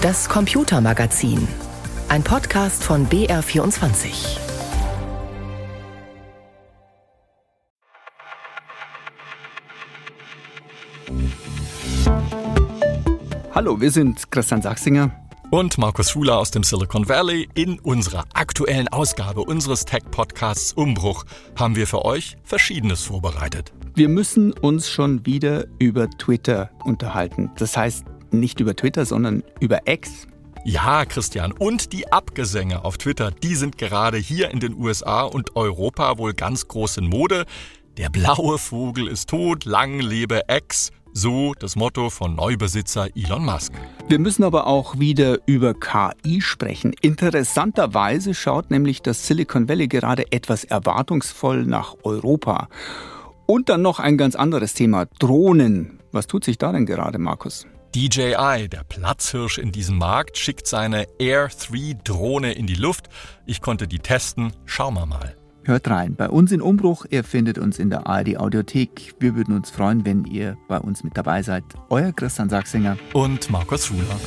Das 0.00 0.28
Computermagazin. 0.28 1.48
Ein 2.08 2.22
Podcast 2.22 2.84
von 2.84 3.08
BR24. 3.08 4.38
Hallo, 13.52 13.80
wir 13.80 13.90
sind 13.90 14.30
Christian 14.30 14.62
Sachsinger 14.62 15.10
und 15.50 15.78
Markus 15.78 16.12
Schuler 16.12 16.38
aus 16.38 16.52
dem 16.52 16.62
Silicon 16.62 17.08
Valley. 17.08 17.48
In 17.56 17.80
unserer 17.80 18.24
aktuellen 18.34 18.86
Ausgabe 18.86 19.40
unseres 19.40 19.84
Tech-Podcasts 19.84 20.74
Umbruch 20.74 21.24
haben 21.58 21.74
wir 21.74 21.88
für 21.88 22.04
euch 22.04 22.36
Verschiedenes 22.44 23.02
vorbereitet. 23.02 23.72
Wir 23.96 24.08
müssen 24.08 24.52
uns 24.52 24.88
schon 24.88 25.26
wieder 25.26 25.64
über 25.80 26.08
Twitter 26.08 26.70
unterhalten. 26.84 27.50
Das 27.56 27.76
heißt 27.76 28.04
nicht 28.32 28.60
über 28.60 28.74
Twitter, 28.76 29.04
sondern 29.04 29.42
über 29.60 29.80
X. 29.86 30.26
Ja, 30.64 31.04
Christian, 31.04 31.52
und 31.52 31.92
die 31.92 32.12
Abgesänge 32.12 32.84
auf 32.84 32.98
Twitter, 32.98 33.30
die 33.30 33.54
sind 33.54 33.78
gerade 33.78 34.18
hier 34.18 34.50
in 34.50 34.60
den 34.60 34.74
USA 34.74 35.22
und 35.22 35.56
Europa 35.56 36.18
wohl 36.18 36.34
ganz 36.34 36.68
groß 36.68 36.98
in 36.98 37.06
Mode. 37.06 37.46
Der 37.96 38.10
blaue 38.10 38.58
Vogel 38.58 39.08
ist 39.08 39.30
tot, 39.30 39.64
lang 39.64 40.00
lebe 40.00 40.42
X. 40.48 40.90
So 41.12 41.54
das 41.58 41.74
Motto 41.74 42.10
von 42.10 42.34
Neubesitzer 42.34 43.08
Elon 43.16 43.44
Musk. 43.44 43.72
Wir 44.08 44.18
müssen 44.18 44.44
aber 44.44 44.66
auch 44.66 44.98
wieder 44.98 45.38
über 45.46 45.74
KI 45.74 46.40
sprechen. 46.40 46.94
Interessanterweise 47.00 48.34
schaut 48.34 48.70
nämlich 48.70 49.02
das 49.02 49.26
Silicon 49.26 49.68
Valley 49.68 49.88
gerade 49.88 50.30
etwas 50.32 50.64
erwartungsvoll 50.64 51.64
nach 51.64 51.96
Europa. 52.02 52.68
Und 53.46 53.68
dann 53.68 53.82
noch 53.82 53.98
ein 53.98 54.18
ganz 54.18 54.36
anderes 54.36 54.74
Thema, 54.74 55.06
Drohnen. 55.18 55.98
Was 56.12 56.26
tut 56.26 56.44
sich 56.44 56.58
da 56.58 56.72
denn 56.72 56.86
gerade, 56.86 57.18
Markus? 57.18 57.66
DJI, 57.94 58.68
der 58.68 58.84
Platzhirsch 58.84 59.58
in 59.58 59.72
diesem 59.72 59.98
Markt, 59.98 60.36
schickt 60.36 60.66
seine 60.66 61.06
Air 61.18 61.48
3 61.48 61.98
Drohne 62.04 62.52
in 62.52 62.66
die 62.66 62.74
Luft. 62.74 63.08
Ich 63.46 63.60
konnte 63.60 63.88
die 63.88 63.98
testen. 63.98 64.52
Schauen 64.66 64.94
wir 64.94 65.06
mal. 65.06 65.36
Hört 65.64 65.88
rein 65.88 66.14
bei 66.16 66.28
uns 66.28 66.50
in 66.52 66.62
Umbruch. 66.62 67.04
Ihr 67.10 67.24
findet 67.24 67.58
uns 67.58 67.78
in 67.78 67.90
der 67.90 68.06
ARD 68.06 68.38
Audiothek. 68.38 69.14
Wir 69.20 69.36
würden 69.36 69.54
uns 69.54 69.70
freuen, 69.70 70.06
wenn 70.06 70.24
ihr 70.24 70.56
bei 70.66 70.78
uns 70.78 71.04
mit 71.04 71.16
dabei 71.16 71.42
seid. 71.42 71.64
Euer 71.90 72.12
Christian 72.12 72.48
Sachsinger 72.48 72.96
und 73.12 73.50
Markus 73.50 73.86
Schuler. 73.86 74.18